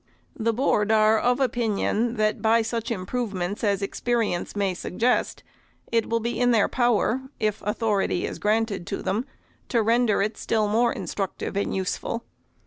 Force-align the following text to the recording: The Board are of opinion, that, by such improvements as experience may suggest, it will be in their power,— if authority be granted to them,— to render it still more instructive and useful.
The 0.35 0.51
Board 0.51 0.91
are 0.91 1.19
of 1.19 1.39
opinion, 1.39 2.15
that, 2.15 2.41
by 2.41 2.63
such 2.63 2.89
improvements 2.89 3.63
as 3.63 3.83
experience 3.83 4.55
may 4.55 4.73
suggest, 4.73 5.43
it 5.91 6.09
will 6.09 6.19
be 6.19 6.39
in 6.39 6.49
their 6.49 6.67
power,— 6.67 7.21
if 7.49 7.61
authority 7.61 8.27
be 8.27 8.37
granted 8.39 8.87
to 8.87 9.03
them,— 9.03 9.27
to 9.69 9.83
render 9.83 10.23
it 10.23 10.37
still 10.39 10.67
more 10.67 10.91
instructive 10.91 11.55
and 11.55 11.75
useful. 11.75 12.23